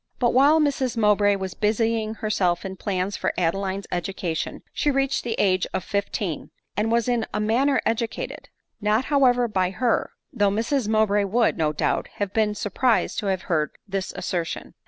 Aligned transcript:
But 0.17 0.33
while 0.33 0.59
Mrs 0.59 0.97
Mowbray 0.97 1.35
was 1.35 1.53
busying 1.53 2.15
herself 2.15 2.65
in 2.65 2.75
plans 2.75 3.15
for 3.15 3.33
Adeline's 3.37 3.85
education, 3.91 4.63
she 4.73 4.89
reached 4.89 5.23
the 5.23 5.35
age 5.39 5.67
of 5.75 5.83
fifteen, 5.83 6.49
and 6.75 6.91
was 6.91 7.07
in 7.07 7.27
a 7.35 7.39
manner 7.39 7.79
educated; 7.85 8.49
not 8.81 9.05
however 9.05 9.47
by 9.47 9.69
her— 9.69 10.09
though 10.33 10.49
Mrs 10.49 10.87
Mowbray 10.87 11.25
would, 11.25 11.55
no 11.55 11.71
doubt, 11.71 12.07
have 12.15 12.33
been 12.33 12.55
sur 12.55 12.71
prised 12.71 13.19
to 13.19 13.27
have 13.27 13.43
heard 13.43 13.73
this 13.87 14.11
assertion. 14.15 14.73